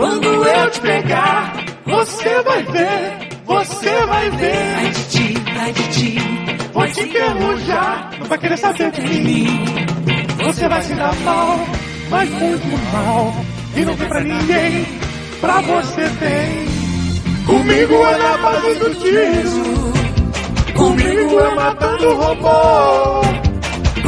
[0.00, 4.74] Quando eu te pegar, você vai ver, você vai ver.
[4.78, 6.18] Ai de ti, ai de ti,
[6.72, 9.64] Vou te enferrujar, não vai querer saber de mim.
[10.42, 11.58] Você vai se dar mal,
[12.08, 13.34] mas muito mal.
[13.76, 14.86] E não tem pra ninguém,
[15.38, 17.44] pra você tem.
[17.44, 19.92] Comigo é na base do tiro,
[20.78, 23.20] comigo é matando robô.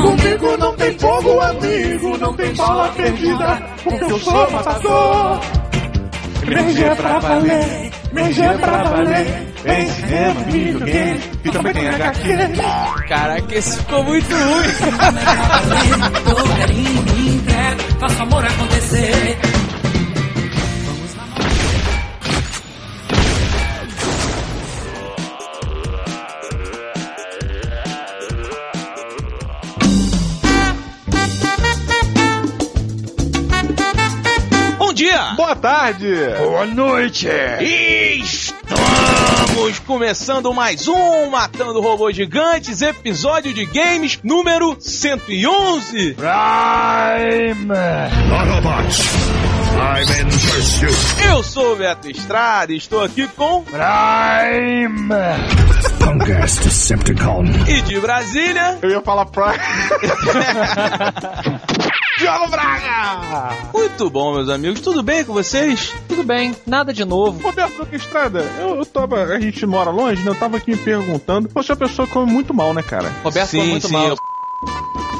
[0.00, 5.61] Comigo não tem fogo, amigo, não tem bala perdida, porque eu sou matador.
[6.44, 9.52] É pra valer, é pra valer.
[9.62, 12.28] Tem cinema, videogame e também tem HQ.
[13.08, 14.68] Caraca, esse ficou muito ruim.
[18.00, 19.38] faço amor acontecer.
[35.62, 36.12] Tarde!
[36.38, 37.28] Boa noite!
[38.20, 46.16] Estamos começando mais um Matando Robôs Gigantes, episódio de games número 111.
[48.32, 48.98] Autobots,
[49.78, 50.96] I'm in pursuit.
[51.28, 55.08] Eu sou o Beto Estrada e estou aqui com Prime!
[56.00, 57.44] Punk-ass Decepticon.
[57.68, 58.78] e de Brasília.
[58.82, 59.54] Eu ia falar pra.
[62.22, 63.56] Diogo Braga!
[63.74, 64.80] Muito bom, meus amigos.
[64.80, 65.92] Tudo bem com vocês?
[66.08, 67.40] Tudo bem, nada de novo.
[67.42, 69.22] Roberto Estrada, eu, eu tava.
[69.24, 70.30] A gente mora longe, né?
[70.30, 71.48] Eu tava aqui me perguntando.
[71.52, 73.12] Você é uma pessoa que come muito mal, né, cara?
[73.24, 74.08] Roberto foi muito mal.
[74.08, 74.16] eu-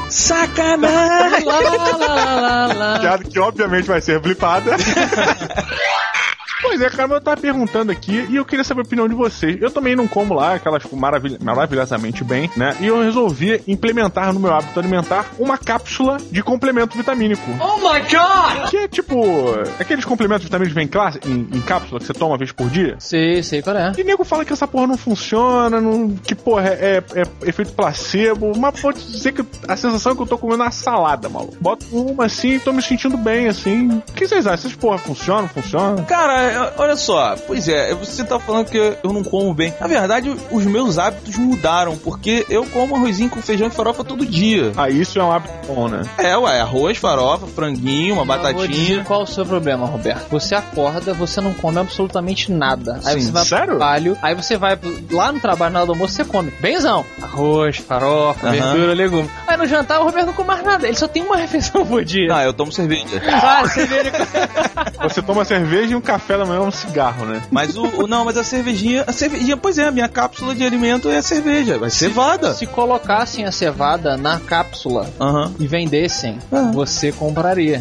[0.09, 1.45] Sacanagem!
[1.47, 2.99] Lá, lá, lá, lá, lá.
[3.01, 4.77] Piada que obviamente vai ser blipada.
[6.83, 9.15] Pois é, cara, mas eu tava perguntando aqui e eu queria saber a opinião de
[9.15, 9.57] vocês.
[9.63, 12.77] Eu também não como lá aquelas maravilha, maravilhosamente bem, né?
[12.81, 17.43] E eu resolvi implementar no meu hábito alimentar uma cápsula de complemento vitamínico.
[17.61, 18.69] Oh my god!
[18.69, 19.23] Que é tipo
[19.79, 22.51] aqueles complementos vitamínicos que vem em, classe, em, em cápsula que você toma uma vez
[22.51, 22.97] por dia.
[22.99, 23.93] Sei, sei qual é.
[23.97, 27.73] E nego fala que essa porra não funciona, não, que porra é, é- é efeito
[27.75, 31.57] placebo, mas pode dizer que a sensação é que eu tô comendo uma salada, maluco.
[31.61, 33.89] Boto uma assim e tô me sentindo bem, assim.
[34.09, 34.53] O que vocês acham?
[34.55, 35.47] Essas porra funcionam?
[35.49, 36.05] Funcionam?
[36.05, 39.73] Cara, olha só, pois é, você tá falando que eu não como bem.
[39.81, 44.25] Na verdade, os meus hábitos mudaram, porque eu como arrozinho com feijão e farofa todo
[44.27, 44.73] dia.
[44.77, 46.03] Ah, isso é um hábito bom, né?
[46.19, 49.05] É, ué, arroz, farofa, franguinho, uma Eu vou dizer batatinha.
[49.05, 50.29] qual é o seu problema, Roberto.
[50.31, 53.01] Você acorda, você não come absolutamente nada.
[53.05, 53.67] Aí Sim, você vai sério?
[53.67, 54.79] pro trabalho, aí você vai
[55.11, 56.51] lá no trabalho, na hora do almoço, você come.
[56.61, 57.05] Benzão.
[57.21, 59.29] Arroz, farofa, verdura, legume.
[59.53, 60.87] Aí no jantar, o Roberto não come mais nada.
[60.89, 62.35] Ele só tem uma refeição por dia.
[62.35, 63.21] Ah, eu tomo cerveja.
[63.31, 64.11] Ah, ele...
[65.09, 67.43] Você toma cerveja e um café da manhã um cigarro, né?
[67.51, 69.05] Mas o, o- Não, mas a cervejinha.
[69.07, 71.77] A cervejinha, pois é, a minha cápsula de alimento é a cerveja.
[71.79, 72.55] Vai cevada.
[72.55, 75.53] Se colocassem a cevada na cápsula Aham.
[75.59, 76.71] e vendessem, Ah.
[76.73, 77.81] você compraria.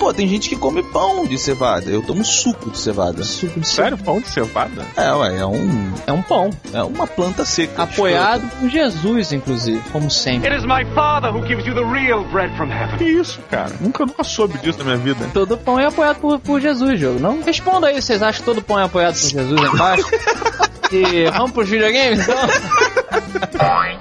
[0.00, 1.90] Pô, tem gente que come pão de cevada.
[1.90, 3.22] Eu tomo suco de cevada.
[3.22, 3.98] Suco de Sério?
[3.98, 4.86] Pão de cevada?
[4.96, 5.92] É, ué, é um.
[6.06, 6.48] É um pão.
[6.72, 7.82] É uma planta seca.
[7.82, 10.48] Apoiado por Jesus, inclusive, como sempre.
[10.48, 12.96] It is my Father who gives you the real bread from heaven.
[12.96, 13.74] Que isso, cara?
[13.78, 15.28] Nunca, nunca soube disso na minha vida.
[15.34, 17.20] Todo pão é apoiado por, por Jesus, jogo.
[17.20, 20.08] Não responda aí, vocês acham que todo pão é apoiado por Jesus embaixo?
[20.90, 22.38] e vamos pros videogames, então?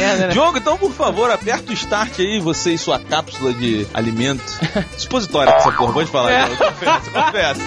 [0.00, 0.32] Merda, né?
[0.32, 4.42] Diogo, então por favor, aperta o start aí, você e sua cápsula de alimento.
[4.96, 6.44] Expositória essa porra, pode falar, É.
[6.46, 6.64] Diogo.
[6.64, 7.60] Confessa, confessa.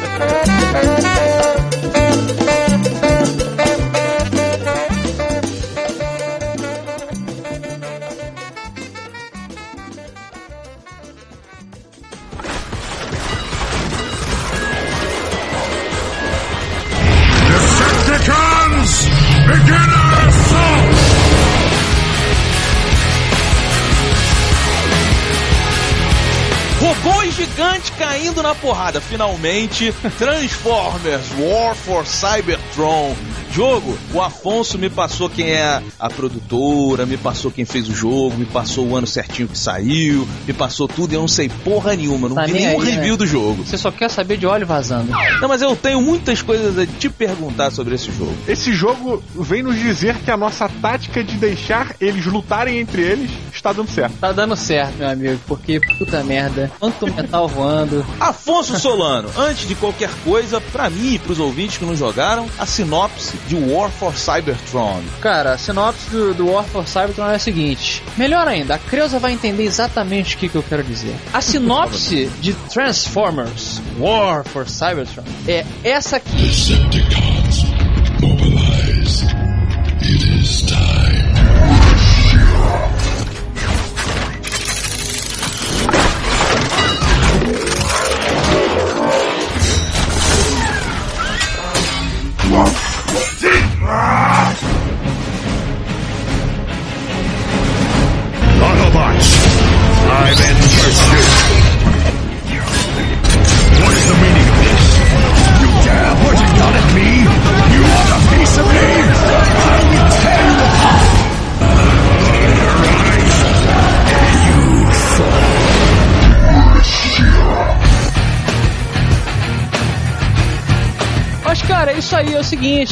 [28.64, 29.02] Porrada.
[29.02, 33.33] Finalmente, Transformers War for Cybertron.
[33.54, 38.36] Jogo, o Afonso me passou quem é a produtora, me passou quem fez o jogo,
[38.36, 41.96] me passou o ano certinho que saiu, me passou tudo e eu não sei porra
[41.96, 43.18] nenhuma, não Tá vi nem nenhum aí, review né?
[43.18, 43.64] do jogo.
[43.64, 45.12] Você só quer saber de óleo vazando.
[45.40, 48.36] Não, mas eu tenho muitas coisas a te perguntar sobre esse jogo.
[48.48, 53.30] Esse jogo vem nos dizer que a nossa tática de deixar eles lutarem entre eles
[53.54, 54.16] está dando certo.
[54.18, 56.72] Tá dando certo, meu amigo, porque puta merda.
[56.80, 58.04] Quanto metal voando.
[58.20, 62.66] Afonso Solano, antes de qualquer coisa, pra mim e pros ouvintes que não jogaram, a
[62.66, 65.02] sinopse de War for Cybertron.
[65.22, 68.04] Cara, a sinopse do, do War for Cybertron é a seguinte.
[68.18, 71.16] Melhor ainda, a Creuza vai entender exatamente o que, que eu quero dizer.
[71.34, 77.73] A sinopse de Transformers War for Cybertron é essa aqui.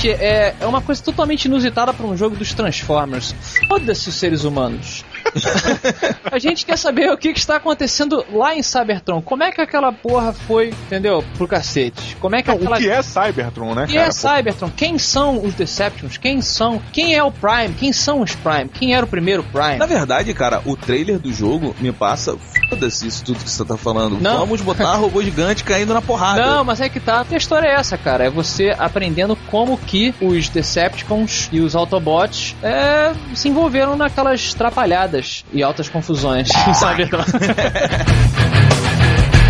[0.02, 3.36] Seguinte: é, é uma coisa totalmente inusitada para um jogo dos Transformers.
[3.68, 5.06] Foda-se os seres humanos.
[6.32, 9.22] a gente quer saber o que, que, está acontecendo lá em Cybertron.
[9.22, 11.24] Como é que aquela porra foi, entendeu?
[11.38, 12.18] Pro cacete.
[12.20, 12.78] Como é que Não, aquela.
[12.78, 14.08] O que é Cybertron, né, O que cara?
[14.08, 14.72] é Cybertron?
[14.76, 16.18] Quem são os Decepticons?
[16.18, 16.82] Quem são?
[16.92, 17.74] Quem é o Prime?
[17.76, 18.70] Quem são os Prime?
[18.70, 19.78] Quem era o primeiro Prime?
[19.78, 22.36] Na verdade, cara, o trailer do jogo me passa.
[22.72, 24.18] Foda-se isso tudo que você tá falando.
[24.22, 24.40] Não.
[24.40, 26.42] Vamos botar robô gigante caindo na porrada.
[26.42, 27.26] Não, mas é que tá.
[27.30, 28.24] A história é essa, cara.
[28.24, 35.44] É você aprendendo como que os Decepticons e os Autobots é, se envolveram naquelas trapalhadas
[35.52, 37.26] e altas confusões Cybertron.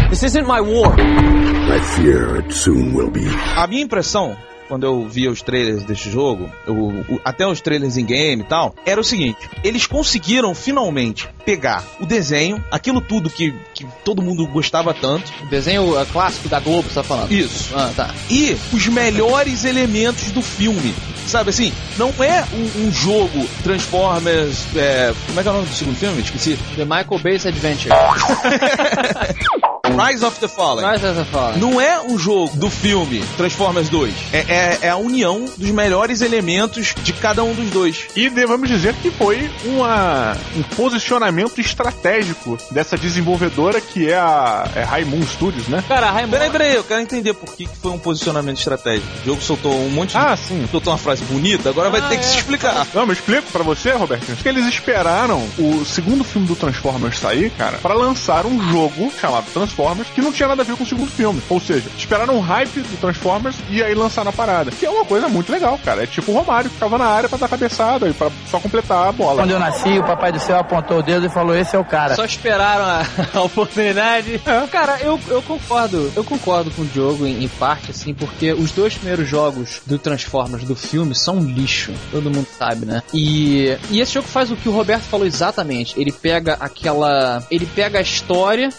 [0.09, 0.95] This isn't my war.
[0.99, 3.21] I fear it soon will be.
[3.55, 4.35] A minha impressão,
[4.71, 8.73] quando eu via os trailers deste jogo, o- até os trailers em game e tal,
[8.85, 14.47] era o seguinte: eles conseguiram finalmente pegar o desenho, aquilo tudo que, que todo mundo
[14.47, 17.33] gostava tanto, o desenho é, clássico da Globo, você tá falando?
[17.33, 18.15] isso, Ah, tá.
[18.29, 20.93] e os melhores elementos do filme.
[21.27, 24.65] Sabe assim, não é um, um jogo Transformers.
[24.75, 26.21] é, como é que é o nome do segundo filme?
[26.21, 26.57] Esqueci.
[26.77, 27.93] The Michael Bay's Adventure.
[30.07, 30.81] Rise of the Fallen.
[30.85, 31.57] Mas essa fala.
[31.57, 34.13] Não é um jogo do filme Transformers 2.
[34.33, 38.07] É, é- é a união dos melhores elementos de cada um dos dois.
[38.15, 44.83] E devemos dizer que foi uma, um posicionamento estratégico dessa desenvolvedora que é a é
[44.83, 45.83] High Moon Studios, né?
[45.87, 46.31] Cara, Raimundo.
[46.31, 49.07] Peraí, peraí, eu quero entender por que que foi um posicionamento estratégico.
[49.21, 50.17] O jogo soltou um monte de.
[50.17, 50.67] Ah, sim.
[50.71, 52.27] Soltou uma frase bonita, agora vai Ah, ter que é.
[52.27, 52.87] se explicar.
[52.93, 54.25] Não, mas explico pra você, Roberto.
[54.41, 59.45] Que eles esperaram o segundo filme do Transformers sair, cara, pra lançar um jogo chamado
[59.53, 61.41] Transformers que não tinha nada a ver com o segundo filme.
[61.49, 64.71] Ou seja, esperaram um hype do Transformers e aí lançaram a parada.
[64.71, 66.03] Que é uma coisa muito legal, cara.
[66.03, 69.07] É tipo o Romário que tava na área pra dar cabeçada e pra só completar
[69.07, 69.41] a bola.
[69.43, 71.85] Quando eu nasci, o papai do céu apontou o dedo e falou: Esse é o
[71.85, 72.15] cara.
[72.15, 73.05] Só esperaram a,
[73.39, 74.41] a oportunidade.
[74.71, 76.11] Cara, eu, eu concordo.
[76.15, 79.97] Eu concordo com o jogo em, em parte, assim, porque os dois primeiros jogos do
[79.97, 81.93] Transformers do filme são um lixo.
[82.11, 83.01] Todo mundo sabe, né?
[83.13, 85.99] E, e esse jogo faz o que o Roberto falou exatamente.
[85.99, 87.43] Ele pega aquela.
[87.49, 88.69] Ele pega a história,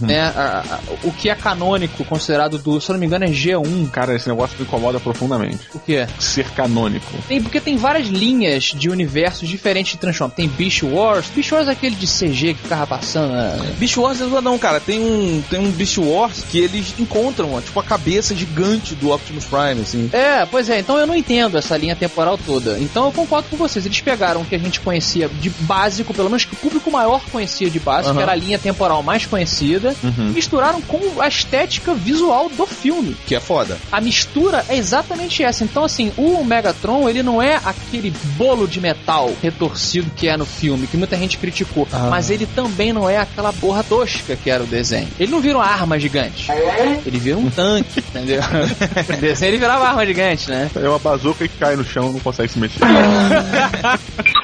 [0.00, 0.32] né?
[0.36, 2.80] a- a- o que é canônico, considerado do.
[2.80, 3.88] Se eu não me engano, é G1.
[3.90, 5.60] Cara, esse negócio me incomoda profundamente.
[5.74, 6.06] O que?
[6.18, 7.12] Ser canônico.
[7.28, 10.36] Tem, porque tem várias linhas de universos diferentes de Transformers.
[10.36, 11.26] Tem Beast Wars.
[11.34, 13.32] Beast Wars é aquele de CG que ficava passando.
[13.32, 13.72] né?
[13.78, 14.80] Beast Wars não, cara.
[14.80, 19.10] Tem um, tem um Beast Wars que eles encontram, ó, tipo, a cabeça gigante do
[19.10, 20.10] Optimus Prime, assim.
[20.12, 22.78] É, pois é, então eu não entendo essa linha temporal toda.
[22.78, 23.84] Então eu concordo com vocês.
[23.86, 27.20] Eles pegaram o que a gente conhecia de básico, pelo menos que o público maior
[27.30, 28.16] conhecia de básico, Aham.
[28.16, 29.94] que era a linha temporal mais conhecida,
[30.34, 33.16] e misturaram com a estética visual do filme.
[33.26, 33.78] Que é foda.
[33.92, 35.62] A mistura é exatamente essa.
[35.62, 40.44] Então, assim, o Megatron, ele não é aquele bolo de metal retorcido que é no
[40.44, 41.86] filme, que muita gente criticou.
[42.10, 45.08] Mas ele também não é aquela porra tosca que era o desenho.
[45.18, 46.50] Ele não vira uma arma gigante.
[47.06, 48.40] Ele vira um tanque, entendeu?
[48.42, 50.70] o desenho ele virava uma arma gigante, né?
[50.74, 52.80] É uma bazuca que cai no chão e não consegue se mexer.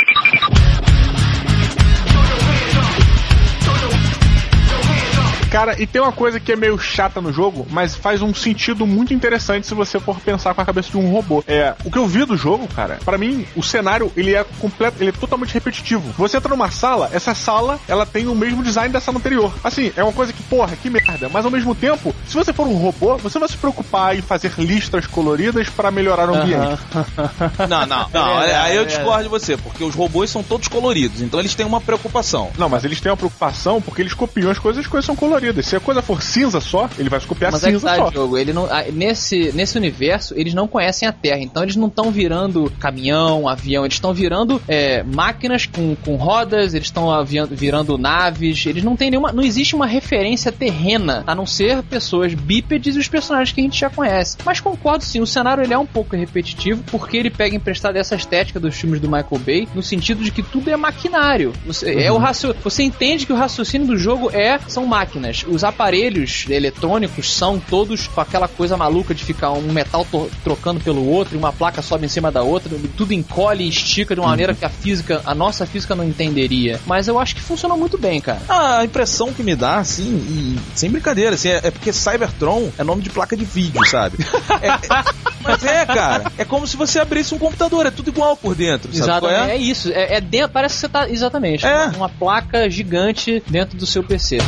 [5.58, 8.86] Cara, e tem uma coisa que é meio chata no jogo, mas faz um sentido
[8.86, 11.42] muito interessante se você for pensar com a cabeça de um robô.
[11.48, 14.98] É, o que eu vi do jogo, cara, pra mim, o cenário, ele é completo,
[15.00, 16.14] ele é totalmente repetitivo.
[16.16, 19.52] Você entra numa sala, essa sala, ela tem o mesmo design da sala anterior.
[19.64, 21.28] Assim, é uma coisa que, porra, que merda.
[21.28, 24.52] Mas ao mesmo tempo, se você for um robô, você vai se preocupar em fazer
[24.58, 26.78] listras coloridas pra melhorar o ambiente.
[27.68, 28.42] Não, não, não.
[28.42, 31.54] É aí eu é discordo de você, porque os robôs são todos coloridos, então eles
[31.54, 32.50] têm uma preocupação.
[32.56, 35.47] Não, mas eles têm uma preocupação porque eles copiam as coisas, as coisas são coloridas.
[35.62, 37.96] Se a coisa for cinza só, ele vai se copiar Mas é que cinza tá,
[37.96, 38.10] só.
[38.10, 38.36] jogo.
[38.36, 41.40] Ele não, nesse, nesse universo, eles não conhecem a Terra.
[41.40, 43.84] Então eles não estão virando caminhão, avião.
[43.84, 46.74] Eles estão virando é, máquinas com, com rodas.
[46.74, 47.08] Eles estão
[47.50, 48.66] virando naves.
[48.66, 49.32] Eles não têm nenhuma.
[49.32, 53.64] Não existe uma referência terrena, a não ser pessoas bípedes e os personagens que a
[53.64, 54.36] gente já conhece.
[54.44, 58.14] Mas concordo sim, o cenário ele é um pouco repetitivo porque ele pega emprestado essa
[58.14, 61.52] estética dos filmes do Michael Bay no sentido de que tudo é maquinário.
[61.66, 65.27] Você, é o racio, você entende que o raciocínio do jogo é são máquinas.
[65.46, 70.06] Os aparelhos eletrônicos são todos com aquela coisa maluca de ficar um metal
[70.42, 74.14] trocando pelo outro, e uma placa sobe em cima da outra, tudo encolhe e estica
[74.14, 76.80] de uma maneira que a física, a nossa física não entenderia.
[76.86, 78.40] Mas eu acho que funcionou muito bem, cara.
[78.48, 82.84] A impressão que me dá, assim, e sem brincadeira, assim, é, é porque Cybertron é
[82.84, 84.18] nome de placa de vídeo, sabe?
[84.60, 88.36] É- é- mas é, cara, é como se você abrisse um computador, é tudo igual
[88.36, 89.54] por dentro, qual Exatamente, é?
[89.54, 89.92] é isso.
[89.92, 91.08] É, é dentro, parece que você tá.
[91.08, 91.64] Exatamente.
[91.64, 91.86] É.
[91.86, 94.38] Uma, uma placa gigante dentro do seu PC.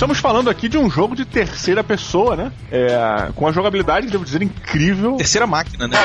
[0.00, 2.50] Estamos falando aqui de um jogo de terceira pessoa, né?
[2.72, 5.16] É, com a jogabilidade, devo dizer, incrível.
[5.16, 5.98] Terceira máquina, né?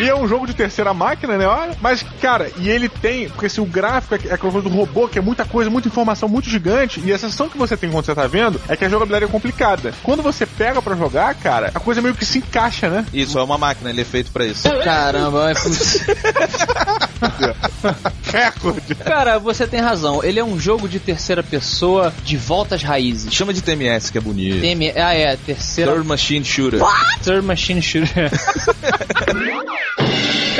[0.00, 1.46] E é um jogo de terceira máquina, né?
[1.46, 3.28] Olha, Mas, cara, e ele tem.
[3.28, 6.28] Porque assim, o gráfico é aquela coisa do robô, que é muita coisa, muita informação
[6.28, 7.00] muito gigante.
[7.04, 9.28] E a sensação que você tem quando você tá vendo é que a jogabilidade é
[9.28, 9.92] complicada.
[10.02, 13.04] Quando você pega pra jogar, cara, a coisa meio que se encaixa, né?
[13.12, 14.68] Isso, é uma máquina, ele é feito pra isso.
[14.82, 16.00] Caramba, é putz.
[18.32, 18.94] Recorde.
[18.94, 20.22] Cara, você tem razão.
[20.22, 23.32] Ele é um jogo de terceira pessoa de volta às raízes.
[23.32, 24.60] Chama de TMS, que é bonito.
[24.60, 24.92] TM...
[24.96, 25.92] Ah, é, terceira.
[25.92, 26.80] Third Machine Shooter.
[27.22, 28.30] Third Machine Shooter.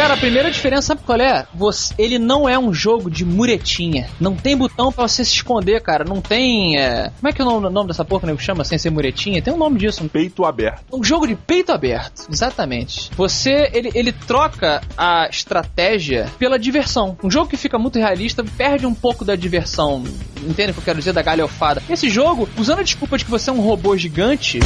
[0.00, 1.46] Cara, a primeira diferença, sabe qual é?
[1.54, 4.08] Você, ele não é um jogo de muretinha.
[4.18, 6.04] Não tem botão pra você se esconder, cara.
[6.04, 6.78] Não tem.
[6.78, 8.78] é, Como é que é o nome, nome dessa porra que o nego chama sem
[8.78, 9.42] ser muretinha?
[9.42, 10.02] Tem um nome disso.
[10.08, 10.84] Peito aberto.
[10.90, 13.10] Um jogo de peito aberto, exatamente.
[13.14, 17.18] Você, ele, ele troca a estratégia pela diversão.
[17.22, 20.02] Um jogo que fica muito realista perde um pouco da diversão.
[20.42, 21.12] Entende o que eu quero dizer?
[21.12, 21.82] Da galhofada.
[21.90, 24.60] Esse jogo, usando a desculpa de que você é um robô gigante.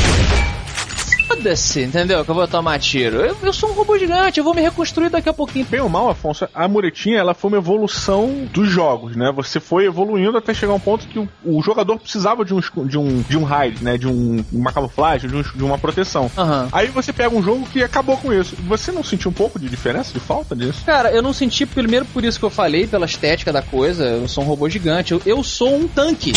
[1.27, 2.25] Foda-se, entendeu?
[2.25, 3.17] Que eu vou tomar tiro.
[3.19, 5.67] Eu, eu sou um robô gigante, eu vou me reconstruir daqui a pouquinho.
[5.67, 9.33] Bem ou mal, Afonso, a muretinha ela foi uma evolução dos jogos, né?
[9.35, 12.61] Você foi evoluindo até chegar a um ponto que o, o jogador precisava de um,
[12.87, 13.97] de um, de um hide, né?
[13.97, 16.31] De um, uma camuflagem, de, um- de uma proteção.
[16.37, 16.69] Aham.
[16.73, 18.55] Aí você pega um jogo que acabou com isso.
[18.67, 20.83] Você não sentiu um pouco de diferença, de falta disso?
[20.85, 24.05] Cara, eu não senti primeiro por isso que eu falei, pela estética da coisa.
[24.05, 25.13] Eu sou um robô gigante.
[25.13, 26.33] Eu, eu sou um tanque.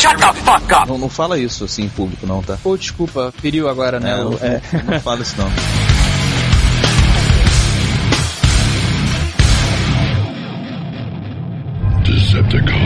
[0.88, 2.58] Não, não fala isso assim em público, não, tá?
[2.64, 4.12] Pô, desculpa, feriu agora, né?
[4.12, 4.62] É, não, É.
[4.86, 5.50] não fala isso, não.
[12.04, 12.77] Decepticons,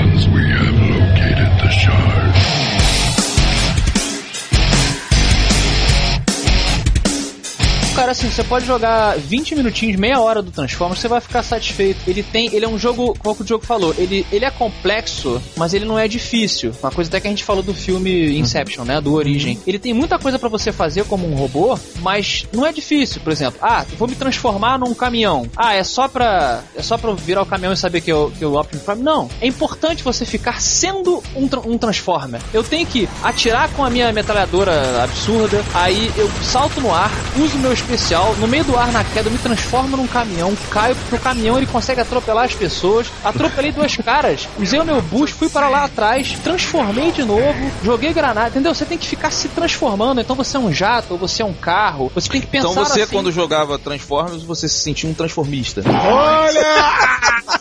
[8.12, 12.02] Cara, assim, você pode jogar 20 minutinhos, meia hora do Transformers, você vai ficar satisfeito.
[12.06, 12.54] Ele tem.
[12.54, 13.96] Ele é um jogo, que o jogo falou?
[13.98, 16.74] Ele, ele é complexo, mas ele não é difícil.
[16.84, 19.00] Uma coisa até que a gente falou do filme Inception, né?
[19.00, 19.58] Do Origem.
[19.66, 23.22] Ele tem muita coisa pra você fazer como um robô, mas não é difícil.
[23.22, 25.50] Por exemplo, ah, vou me transformar num caminhão.
[25.56, 26.64] Ah, é só pra.
[26.76, 29.04] É só pra virar o caminhão e saber que eu, que eu Optimus Prime.
[29.04, 29.30] Não.
[29.40, 32.42] É importante você ficar sendo um, um Transformer.
[32.54, 37.58] Eu tenho que atirar com a minha metralhadora absurda, aí eu salto no ar, uso
[37.58, 38.01] meu especial,
[38.40, 41.68] no meio do ar na queda, eu me transformo num caminhão, caio pro caminhão, ele
[41.68, 43.12] consegue atropelar as pessoas.
[43.24, 48.12] Atropelei duas caras, usei o meu boost, fui para lá atrás, transformei de novo, joguei
[48.12, 48.74] granada, entendeu?
[48.74, 50.20] Você tem que ficar se transformando.
[50.20, 52.86] Então você é um jato, ou você é um carro, você tem que pensar Então
[52.86, 53.14] você, assim.
[53.14, 55.82] quando jogava Transformers, você se sentia um transformista.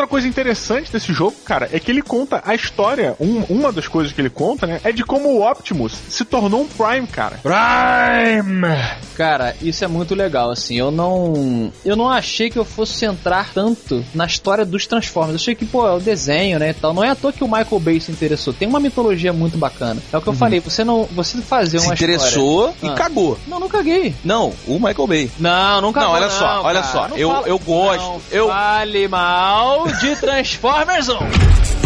[0.00, 3.14] Outra coisa interessante desse jogo, cara, é que ele conta a história.
[3.20, 4.80] um- uma das coisas que ele conta, né?
[4.82, 7.38] É de como o Optimus se tornou um Prime, cara.
[7.42, 8.66] Prime!
[9.14, 10.76] Cara, isso é muito legal, assim.
[10.78, 11.70] Eu não.
[11.84, 15.32] Eu não achei que eu fosse centrar tanto na história dos Transformers.
[15.34, 16.70] Eu achei que, pô, é o desenho, né?
[16.70, 16.94] E tal.
[16.94, 18.54] Não é à toa que o Michael Bay se interessou.
[18.54, 20.00] Tem uma mitologia muito bacana.
[20.10, 21.04] É o que eu falei, você não.
[21.12, 22.94] Você fazer Se uma interessou história- e Ah.
[22.94, 23.38] cagou.
[23.46, 24.14] Não, não caguei.
[24.24, 25.30] Não, o Michael Bay.
[25.38, 30.14] Não, nunca Não, olha só, olha só, eu- eu gosto, Não eu- Fale mal de
[30.16, 31.18] Transformers 1.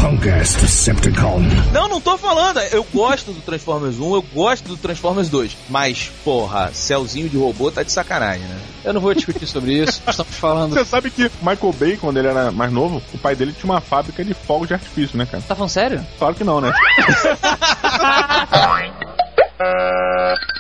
[0.00, 1.40] Punk ass Decepticon.
[1.72, 2.60] Não, não tô falando.
[2.70, 5.56] Eu gosto do Transformers 1, eu gosto do Transformers 2.
[5.70, 8.58] Mas, porra, Celzinho de robô tá de sacanagem, né?
[8.84, 10.02] Eu não vou discutir sobre isso.
[10.06, 10.74] Estamos falando.
[10.74, 13.80] Você sabe que Michael Bay, quando ele era mais novo, o pai dele tinha uma
[13.80, 15.42] fábrica de fogos de artifício, né, cara?
[15.46, 16.06] Tá falando sério?
[16.18, 16.72] Claro que não, né?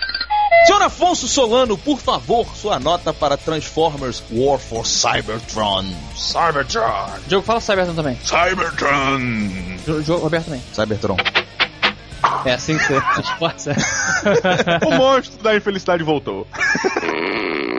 [0.66, 5.84] Senhor Afonso Solano, por favor, sua nota para Transformers War for Cybertron.
[6.16, 7.10] Cybertron.
[7.26, 8.18] Diogo, fala Cybertron também.
[8.24, 9.76] Cybertron!
[10.04, 10.62] Jo- Roberto também.
[10.72, 11.16] Cybertron.
[12.46, 13.76] É assim que você esforça.
[14.86, 16.46] o monstro da infelicidade voltou.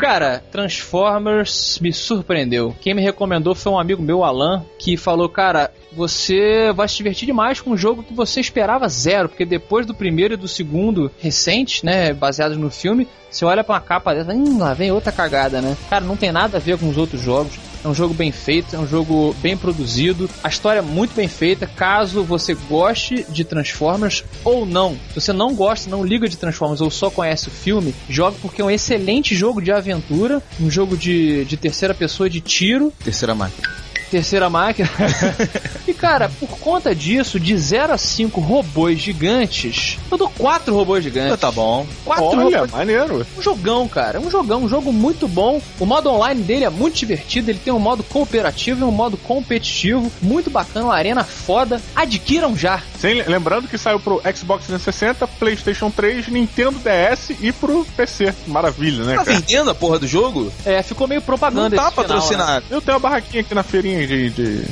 [0.00, 2.74] Cara, Transformers me surpreendeu.
[2.80, 7.26] Quem me recomendou foi um amigo meu, Alan, que falou: Cara, você vai se divertir
[7.26, 11.10] demais com um jogo que você esperava zero, porque depois do primeiro e do segundo
[11.18, 15.12] recente, né, baseados no filme, você olha pra uma capa dessa, hum, lá vem outra
[15.12, 15.76] cagada, né?
[15.88, 17.58] Cara, não tem nada a ver com os outros jogos.
[17.86, 21.28] É um jogo bem feito, é um jogo bem produzido, a história é muito bem
[21.28, 21.68] feita.
[21.68, 26.80] Caso você goste de Transformers ou não, se você não gosta, não liga de Transformers
[26.80, 30.96] ou só conhece o filme, jogue porque é um excelente jogo de aventura, um jogo
[30.96, 33.85] de, de terceira pessoa de tiro, Terceira máquina.
[34.16, 34.88] Terceira máquina.
[35.86, 41.04] e cara, por conta disso, de 0 a 5 robôs gigantes, eu dou 4 robôs
[41.04, 41.38] gigantes.
[41.38, 41.86] Tá bom.
[42.04, 43.26] 4 Olha, robôs maneiro.
[43.36, 44.18] um jogão, cara.
[44.18, 45.60] Um jogão, um jogo muito bom.
[45.78, 47.50] O modo online dele é muito divertido.
[47.50, 50.10] Ele tem um modo cooperativo e um modo competitivo.
[50.22, 51.80] Muito bacana, uma arena foda.
[51.94, 52.80] Adquiram já.
[52.98, 58.32] Sem, lembrando que saiu pro Xbox 360, PlayStation 3, Nintendo DS e pro PC.
[58.46, 59.36] Maravilha, né, Tá cara?
[59.36, 60.50] vendendo a porra do jogo?
[60.64, 62.14] É, ficou meio Não propaganda tá esse final, né?
[62.14, 62.66] patrocinado.
[62.70, 64.30] Eu tenho uma barraquinha aqui na feirinha de.
[64.30, 64.64] de...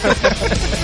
[0.00, 0.79] pilota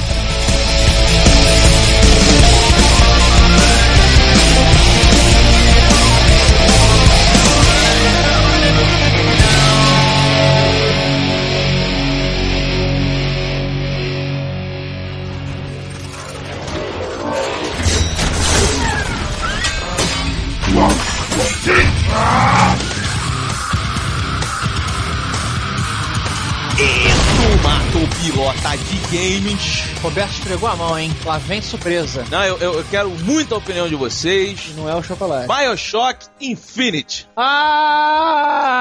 [29.27, 29.83] games.
[30.01, 31.11] Roberto esfregou a mão, hein?
[31.25, 32.25] Lá vem surpresa.
[32.31, 34.73] Não, eu, eu, eu quero muito a opinião de vocês.
[34.77, 35.49] Não é o chocolate.
[35.49, 37.29] Bioshock Infinite.
[37.37, 38.77] Ah!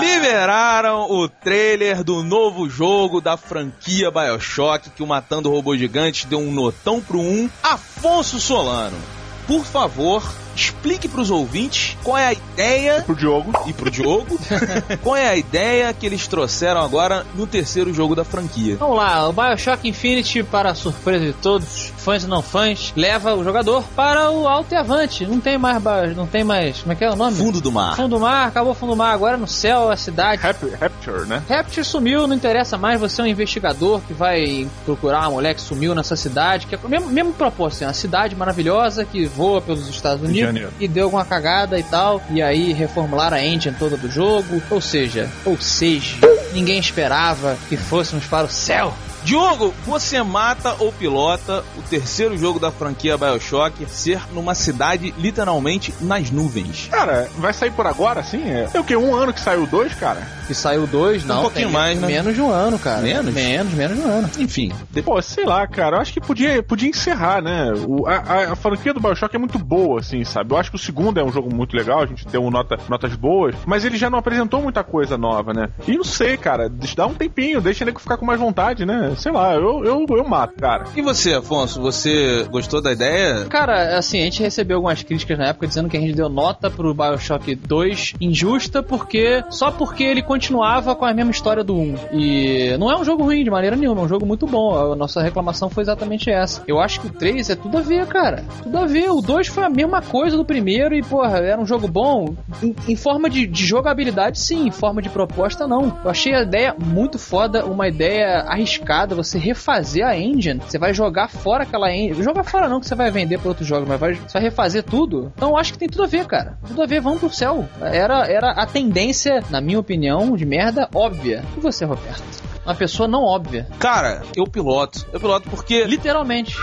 [0.00, 6.38] Liberaram o trailer do novo jogo da franquia Bioshock que o Matando Robô Gigante deu
[6.38, 7.50] um notão pro um.
[7.62, 8.96] Afonso Solano,
[9.46, 10.22] por favor,
[10.54, 13.52] explique pros ouvintes qual é a ideia Pro Diogo.
[13.66, 14.38] e pro Diogo
[15.02, 18.76] qual é a ideia que eles trouxeram agora no terceiro jogo da franquia.
[18.76, 23.34] Vamos lá, o Bioshock Infinity, para a surpresa de todos, fãs e não fãs, leva
[23.34, 25.24] o jogador para o alto e avante.
[25.26, 27.36] Não tem mais, não tem mais, como é que é o nome?
[27.36, 27.96] Fundo do mar.
[27.96, 30.42] Fundo do mar, acabou o fundo do mar, agora no céu, a cidade.
[30.42, 31.42] Rap- Rapture, né?
[31.48, 35.60] Rapture sumiu, não interessa mais, você é um investigador que vai procurar uma mulher que
[35.60, 39.60] sumiu nessa cidade, que é o mesmo, mesmo propósito, assim, uma cidade maravilhosa que voa
[39.60, 43.96] pelos Estados Unidos e deu alguma cagada e tal, e aí reformularam a engine toda
[43.96, 46.16] do jogo, ou seja, ou seja,
[46.52, 48.92] ninguém esperava que fôssemos para o céu.
[49.24, 55.94] Diogo, você mata ou pilota o terceiro jogo da franquia Bioshock ser numa cidade literalmente
[56.00, 56.88] nas nuvens.
[56.90, 58.42] Cara, vai sair por agora, assim?
[58.50, 58.96] É, o quê?
[58.96, 60.26] Um ano que saiu dois, cara?
[60.48, 62.08] Que saiu dois, não, pouquinho tem mais, né?
[62.08, 63.00] menos de um ano, cara.
[63.00, 63.32] Menos?
[63.32, 64.30] Menos, menos de um ano.
[64.38, 64.72] Enfim,
[65.04, 65.96] Pô, sei lá, cara.
[65.96, 67.72] Eu acho que podia, podia encerrar, né?
[67.86, 70.52] O- a, a- a franquia do Bioshock é muito boa, assim, sabe?
[70.52, 73.14] Eu acho que o segundo é um jogo muito legal, a gente deu nota, notas
[73.14, 75.68] boas, mas ele já não apresentou muita coisa nova, né?
[75.86, 76.68] E não sei, cara.
[76.96, 79.11] Dá um tempinho, deixa ele ficar com mais vontade, né?
[79.16, 80.84] Sei lá, eu, eu, eu mato, cara.
[80.96, 83.46] E você, Afonso, você gostou da ideia?
[83.46, 86.70] Cara, assim, a gente recebeu algumas críticas na época dizendo que a gente deu nota
[86.70, 91.94] pro Bioshock 2 injusta porque só porque ele continuava com a mesma história do 1.
[92.12, 94.92] E não é um jogo ruim de maneira nenhuma, é um jogo muito bom.
[94.92, 96.62] A nossa reclamação foi exatamente essa.
[96.66, 98.44] Eu acho que o 3 é tudo a ver, cara.
[98.62, 99.10] Tudo a ver.
[99.10, 102.34] O 2 foi a mesma coisa do primeiro e, porra, era um jogo bom.
[102.62, 104.66] Em, em forma de, de jogabilidade, sim.
[104.66, 105.98] Em forma de proposta, não.
[106.04, 109.01] Eu achei a ideia muito foda, uma ideia arriscada.
[109.06, 112.22] Você refazer a engine, você vai jogar fora aquela engine.
[112.22, 114.82] Jogar fora não, que você vai vender para outros jogos, mas vai, você vai refazer
[114.82, 115.32] tudo.
[115.36, 116.58] Então eu acho que tem tudo a ver, cara.
[116.66, 117.68] Tudo a ver, vamos pro céu.
[117.80, 121.44] Era, era a tendência, na minha opinião, de merda óbvia.
[121.56, 122.22] E você, Roberto?
[122.64, 123.66] Uma pessoa não óbvia.
[123.78, 125.04] Cara, eu piloto.
[125.12, 125.84] Eu piloto porque.
[125.84, 126.56] Literalmente.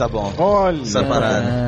[0.00, 0.32] Tá bom.
[0.38, 0.80] Olha.
[0.80, 1.44] Essa parada.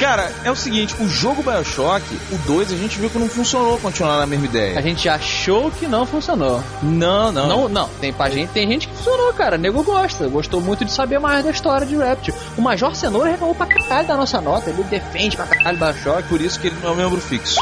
[0.00, 3.78] Cara, é o seguinte, o jogo Bioshock, o 2, a gente viu que não funcionou
[3.78, 4.82] continuar na mesma A ideia.
[4.82, 6.60] gente achou que não funcionou.
[6.82, 7.46] Não, não.
[7.46, 7.88] Não, não.
[8.00, 9.56] Tem, pra gente, tem gente que funcionou, cara.
[9.56, 10.26] O nego gosta.
[10.28, 12.36] Gostou muito de saber mais da história de Rapture.
[12.56, 14.70] O Major Cenoura reclamou pra caralho da nossa nota.
[14.70, 16.28] Ele defende pra caralho Bioshock.
[16.28, 17.56] Por isso que ele não é um membro fixo.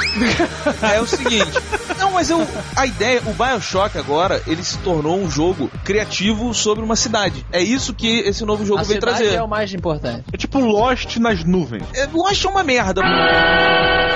[0.94, 1.50] é o seguinte.
[1.98, 2.46] Não, mas eu.
[2.74, 7.31] A ideia, o Bioshock agora, ele se tornou um jogo criativo sobre uma cidade.
[7.50, 9.36] É isso que esse novo jogo A veio cidade trazer.
[9.36, 10.24] é o mais importante.
[10.32, 11.84] É tipo Lost nas nuvens.
[11.94, 13.02] Eu acho uma merda.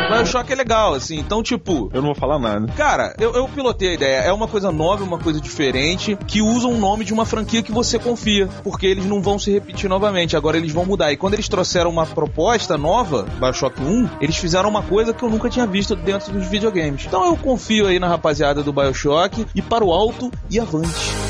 [0.09, 1.19] Bioshock é legal, assim.
[1.19, 2.73] Então, tipo, Eu não vou falar nada.
[2.77, 4.17] Cara, eu, eu pilotei a ideia.
[4.19, 7.73] É uma coisa nova, uma coisa diferente, que usa um nome de uma franquia que
[7.73, 10.37] você confia, porque eles não vão se repetir novamente.
[10.37, 11.13] Agora eles vão mudar.
[11.13, 15.29] E quando eles trouxeram uma proposta nova, Bioshock 1, eles fizeram uma coisa que eu
[15.31, 17.05] nunca tinha visto dentro dos videogames.
[17.07, 21.26] Então eu confio aí na rapaziada do Bioshock e para o alto e avante.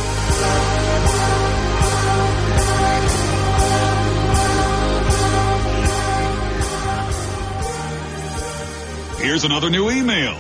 [9.27, 10.37] Here's another new email.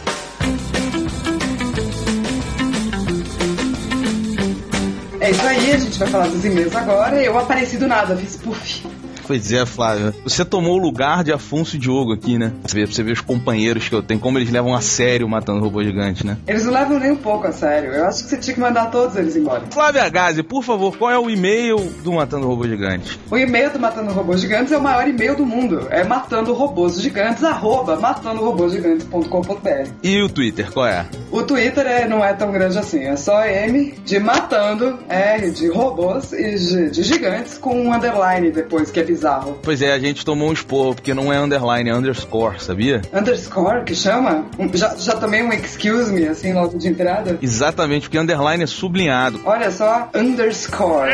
[5.18, 7.20] É isso aí, a gente vai falar dos e-mails agora.
[7.20, 8.86] Eu apareci do nada, fiz puff.
[9.26, 10.14] Pois é, Flávio.
[10.24, 12.52] Você tomou o lugar de Afonso e Diogo aqui, né?
[12.62, 15.82] Pra você ver os companheiros que eu tenho, como eles levam a sério matando robô
[15.82, 16.36] gigante, né?
[16.46, 17.90] Eles não levam nem um pouco a sério.
[17.92, 19.64] Eu acho que você tinha que mandar todos eles embora.
[19.70, 23.18] Flávia Gazi, por favor, qual é o e-mail do Matando Robô Gigante?
[23.30, 25.88] O e-mail do Matando Robôs Gigantes é o maior e-mail do mundo.
[25.90, 29.90] É matando robôs gigantes, arroba matandorobôsgigantes.com.br.
[30.02, 31.06] E o Twitter, qual é?
[31.30, 35.68] O Twitter é, não é tão grande assim, é só M de matando, R de
[35.68, 39.58] robôs e G de gigantes com um underline depois, que é bizarro.
[39.62, 43.02] Pois é, a gente tomou um esporro, porque não é underline, é underscore, sabia?
[43.12, 44.46] Underscore, que chama?
[44.74, 47.38] Já, já tomei um excuse me, assim, logo de entrada?
[47.40, 49.40] Exatamente, porque underline é sublinhado.
[49.44, 51.10] Olha só, underscore.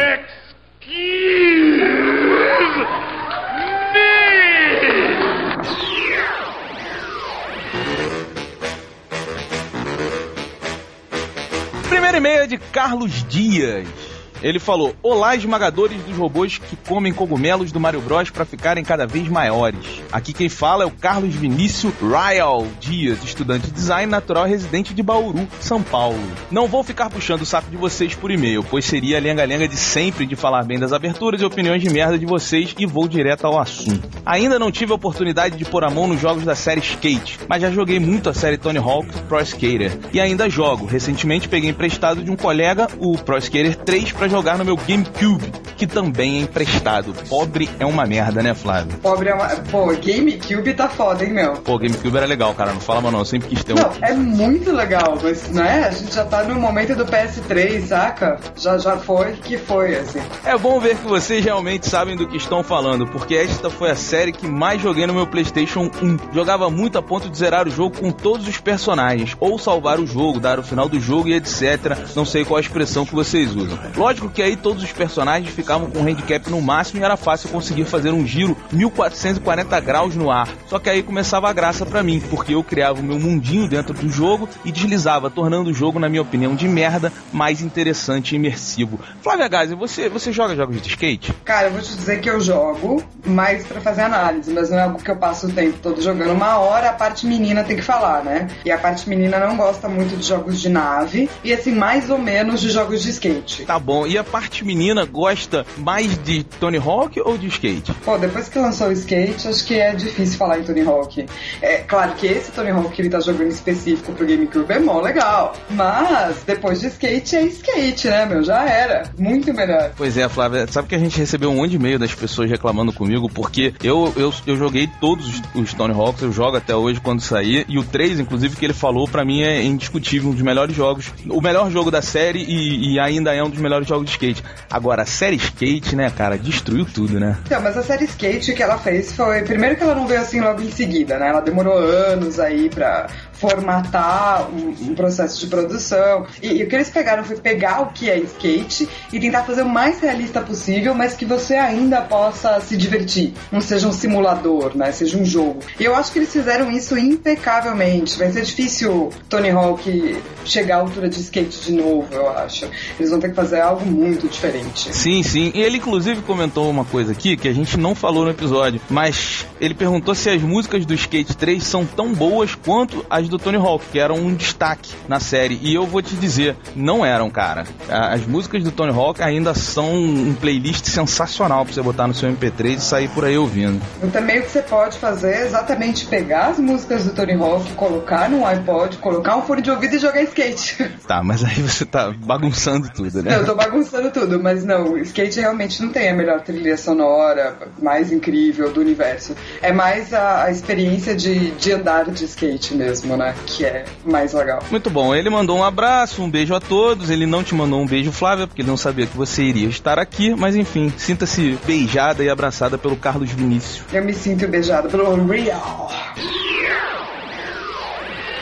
[11.88, 14.01] Primeiro e-mail é de Carlos Dias.
[14.42, 19.07] Ele falou: Olá, esmagadores dos robôs que comem cogumelos do Mario Bros para ficarem cada
[19.07, 20.02] vez maiores.
[20.11, 25.02] Aqui quem fala é o Carlos Vinícius Ryle Dias, estudante de design natural residente de
[25.02, 26.18] Bauru, São Paulo.
[26.50, 29.76] Não vou ficar puxando o saco de vocês por e-mail, pois seria a lenga-lenga de
[29.76, 33.46] sempre de falar bem das aberturas e opiniões de merda de vocês e vou direto
[33.46, 34.09] ao assunto.
[34.26, 37.62] Ainda não tive a oportunidade de pôr a mão nos jogos da série Skate, mas
[37.62, 40.87] já joguei muito a série Tony Hawk Pro Skater e ainda jogo.
[40.87, 45.52] Recentemente peguei emprestado de um colega o Pro Skater 3 para jogar no meu GameCube,
[45.76, 47.12] que também é emprestado.
[47.28, 48.96] Pobre é uma merda, né, Flávio?
[48.98, 49.48] Pobre é uma.
[49.70, 51.52] Pô, GameCube tá foda, hein, meu?
[51.56, 52.72] Pô, GameCube era legal, cara.
[52.72, 53.76] Não fala mal não, eu sempre quis ter um.
[53.76, 55.84] Não, é muito legal, mas né?
[55.86, 58.40] A gente já tá no momento do PS3, saca?
[58.56, 60.20] Já, já foi que foi, assim.
[60.46, 63.96] É bom ver que vocês realmente sabem do que estão falando, porque esta foi a
[63.96, 66.32] série que mais joguei no meu PlayStation 1.
[66.32, 70.06] Jogava muito a ponto de zerar o jogo com todos os personagens, ou salvar o
[70.06, 71.98] jogo, dar o final do jogo e etc.
[72.16, 73.78] Não sei qual a expressão que vocês usam.
[73.94, 77.85] Lógico que aí todos os personagens ficavam com handicap no máximo e era fácil conseguir
[77.85, 80.48] fazer um giro 1440 graus no ar.
[80.68, 83.94] Só que aí começava a graça para mim, porque eu criava o meu mundinho dentro
[83.94, 88.37] do jogo e deslizava, tornando o jogo, na minha opinião, de merda, mais interessante e
[88.37, 88.98] imersivo.
[89.22, 91.32] Flávia Gazi, você, você joga jogos de skate?
[91.44, 94.82] Cara, eu vou te dizer que eu jogo mais pra fazer análise, mas não é
[94.82, 96.32] algo que eu passo o tempo todo jogando.
[96.32, 98.48] Uma hora a parte menina tem que falar, né?
[98.64, 102.18] E a parte menina não gosta muito de jogos de nave e, assim, mais ou
[102.18, 103.64] menos de jogos de skate.
[103.64, 104.06] Tá bom.
[104.12, 107.94] E a parte menina gosta mais de Tony Hawk ou de skate?
[108.05, 111.25] Pô, depois que lançou o skate, acho que é difícil falar em Tony Hawk.
[111.62, 115.01] É claro que esse Tony Hawk que ele tá jogando específico pro GameCube é mó
[115.01, 115.55] legal.
[115.70, 118.44] Mas depois de skate é skate, né, meu?
[118.44, 119.11] Já era.
[119.18, 119.92] Muito melhor.
[119.96, 122.92] Pois é, Flávia, sabe que a gente recebeu um monte de e-mail das pessoas reclamando
[122.92, 127.22] comigo, porque eu, eu, eu joguei todos os, Tony Hawks, eu jogo até hoje quando
[127.22, 130.77] sair, e o 3, inclusive, que ele falou, pra mim é indiscutível, um dos melhores
[130.77, 131.11] jogos.
[131.31, 134.44] O melhor jogo da série e, e ainda é um dos melhores jogos de skate.
[134.70, 137.38] Agora, a série skate, né, cara, destruiu tudo, né?
[137.62, 139.42] Mas a série skate que ela fez foi.
[139.42, 141.28] Primeiro que ela não veio assim logo em seguida, né?
[141.28, 143.08] Ela demorou anos aí pra
[143.42, 146.24] formatar um, um processo de produção.
[146.40, 149.62] E, e, o que eles pegaram foi pegar o que é skate e tentar fazer
[149.62, 153.35] o mais realista possível, mas que você ainda possa se divertir.
[153.50, 154.92] Não seja um simulador, né?
[154.92, 155.59] Seja um jogo.
[155.81, 158.16] E eu acho que eles fizeram isso impecavelmente.
[158.16, 162.66] Vai ser difícil Tony Hawk chegar à altura de skate de novo, eu acho.
[162.96, 164.94] Eles vão ter que fazer algo muito diferente.
[164.94, 165.50] Sim, sim.
[165.52, 169.44] E ele inclusive comentou uma coisa aqui que a gente não falou no episódio, mas
[169.61, 173.56] ele perguntou se as músicas do Skate 3 são tão boas quanto as do Tony
[173.56, 175.58] Hawk, que eram um destaque na série.
[175.62, 177.64] E eu vou te dizer, não eram, cara.
[177.88, 182.30] As músicas do Tony Hawk ainda são um playlist sensacional pra você botar no seu
[182.30, 183.80] MP3 e sair por aí ouvindo.
[183.96, 187.72] Então, também o que você pode fazer é exatamente pegar as músicas do Tony Hawk,
[187.72, 190.92] colocar no iPod, colocar um fone de ouvido e jogar skate.
[191.06, 193.32] Tá, mas aí você tá bagunçando tudo, né?
[193.32, 197.56] Não, eu tô bagunçando tudo, mas não, skate realmente não tem a melhor trilha sonora,
[197.80, 199.34] mais incrível do universo.
[199.60, 203.21] É mais a, a experiência de, de andar de skate mesmo, né?
[203.46, 204.62] Que é mais legal.
[204.70, 205.14] Muito bom.
[205.14, 207.11] Ele mandou um abraço, um beijo a todos.
[207.11, 209.98] Ele não te mandou um beijo, Flávia, porque ele não sabia que você iria estar
[209.98, 210.35] aqui.
[210.35, 213.82] Mas enfim, sinta-se beijada e abraçada pelo Carlos Vinícius.
[213.92, 215.90] Eu me sinto beijado pelo Real.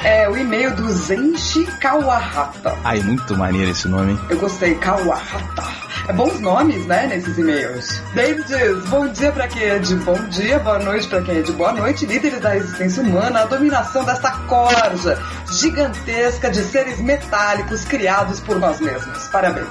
[0.02, 2.74] É o e-mail do Zenshi Kawahata.
[2.82, 4.12] Ai, muito maneiro esse nome.
[4.12, 4.18] hein?
[4.30, 5.79] Eu gostei, Kawahata.
[6.10, 8.02] É bons nomes, né, nesses e-mails.
[8.16, 11.40] David diz, bom dia pra quem é de bom dia, boa noite pra quem é
[11.40, 15.16] de boa noite, líderes da resistência humana, a dominação dessa corja
[15.60, 19.28] gigantesca de seres metálicos criados por nós mesmos.
[19.28, 19.68] Parabéns.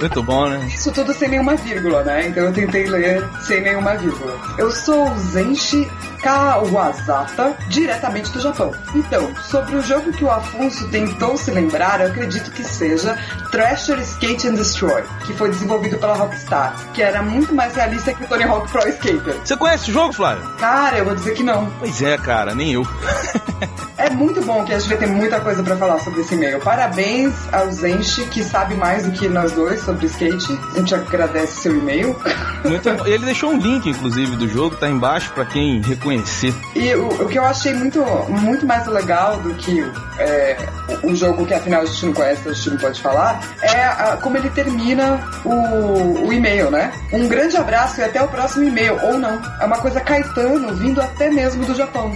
[0.00, 0.66] Muito bom, né?
[0.68, 2.28] Isso tudo sem nenhuma vírgula, né?
[2.28, 4.40] Então eu tentei ler sem nenhuma vírgula.
[4.56, 5.86] Eu sou o Zenshi
[6.26, 8.72] Kawasata, diretamente do Japão.
[8.96, 13.16] Então, sobre o jogo que o Afonso tentou se lembrar, eu acredito que seja
[13.52, 18.24] Thrasher Skate and Destroy, que foi desenvolvido pela Rockstar, que era muito mais realista que
[18.24, 19.36] o Tony Hawk Pro Skater.
[19.44, 20.44] Você conhece o jogo, Flávio?
[20.58, 21.70] Cara, eu vou dizer que não.
[21.78, 22.84] Pois é, cara, nem eu.
[23.98, 26.60] É muito bom que a gente vai ter muita coisa pra falar sobre esse e-mail.
[26.60, 30.58] Parabéns ao Zenshi, que sabe mais do que nós dois sobre skate.
[30.74, 32.14] A gente agradece seu e-mail.
[32.62, 33.06] Muito bom.
[33.06, 35.80] Ele deixou um link, inclusive, do jogo, tá embaixo pra quem
[36.16, 36.54] reconhecer.
[36.74, 39.80] E o, o que eu achei muito, muito mais legal do que
[40.18, 40.56] é,
[41.02, 43.84] o, o jogo que afinal a gente não conhece, a gente não pode falar, é
[43.84, 46.92] a- como ele termina o, o e-mail, né?
[47.12, 48.98] Um grande abraço e até o próximo e-mail.
[49.04, 49.40] Ou não.
[49.60, 52.14] É uma coisa Caetano vindo até mesmo do Japão.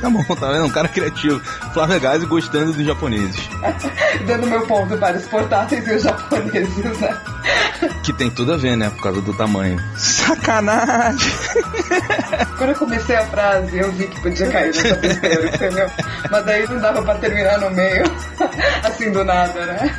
[0.00, 0.66] Tá bom, tá vendo?
[0.66, 1.40] Um cara criativo.
[1.72, 3.48] Flávio Gazi gostando dos japoneses.
[4.26, 7.16] Dando meu ponto para os portáteis e os japoneses, né?
[8.02, 8.90] Que tem tudo a ver, né?
[8.90, 9.80] Por causa do tamanho.
[9.96, 11.32] Sacanagem!
[12.58, 15.90] Quando eu comecei a frase, eu vi que podia cair nessa besteira, entendeu?
[16.30, 18.04] Mas daí não dava pra terminar no meio,
[18.84, 19.94] assim do nada, né?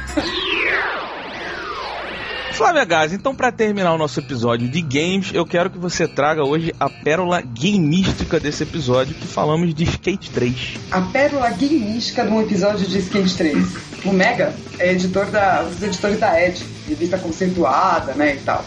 [2.53, 6.45] Flávia Gás, então para terminar o nosso episódio de games, eu quero que você traga
[6.45, 10.55] hoje a pérola gameística desse episódio, que falamos de Skate 3.
[10.91, 14.05] A pérola gameística de um episódio de Skate 3.
[14.05, 18.63] O Mega é editor da, dos editores da Ed, revista conceituada, né, e tal.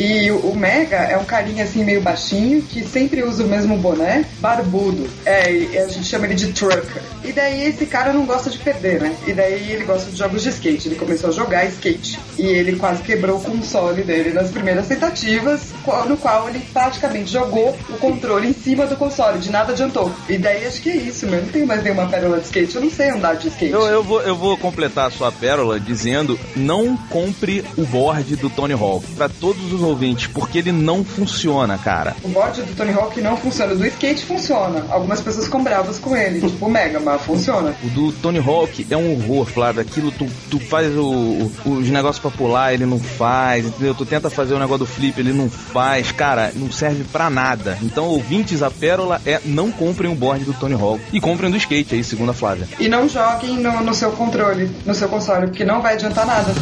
[0.00, 4.24] E o Mega é um carinha assim meio baixinho que sempre usa o mesmo boné,
[4.40, 5.06] barbudo.
[5.26, 5.42] É,
[5.84, 7.02] a gente chama ele de trucker.
[7.22, 9.14] E daí esse cara não gosta de perder, né?
[9.26, 10.88] E daí ele gosta de jogos de skate.
[10.88, 12.18] Ele começou a jogar skate.
[12.38, 15.74] E ele quase quebrou o console dele nas primeiras tentativas,
[16.08, 19.38] no qual ele praticamente jogou o controle em cima do console.
[19.38, 20.10] De nada adiantou.
[20.30, 21.40] E daí acho que é isso, meu.
[21.40, 22.74] Eu não tenho mais nenhuma pérola de skate.
[22.74, 23.70] Eu não sei andar de skate.
[23.70, 28.48] Eu, eu, vou, eu vou completar a sua pérola dizendo: não compre o board do
[28.48, 29.89] Tony Hawk para todos os
[30.28, 32.14] porque ele não funciona, cara.
[32.22, 34.84] O board do Tony Hawk não funciona, o do skate funciona.
[34.90, 37.74] Algumas pessoas ficam bravas com ele, tipo o Mega, mas funciona.
[37.82, 39.80] O do Tony Hawk é um horror, Flávio.
[39.82, 43.94] Aquilo tu, tu faz o, o- os negócios pra pular, ele não faz, entendeu?
[43.94, 46.12] Tu tenta fazer o negócio do flip, ele não faz.
[46.12, 47.78] Cara, não serve pra nada.
[47.82, 51.00] Então, ouvintes, a pérola é não comprem o board do Tony Hawk.
[51.12, 52.68] E comprem do skate aí, segundo a Flávia.
[52.78, 56.52] E não joguem no, no seu controle, no seu console, porque não vai adiantar nada.